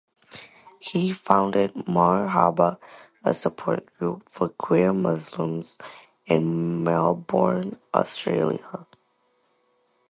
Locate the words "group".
3.99-4.27